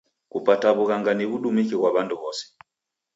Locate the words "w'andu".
1.95-2.15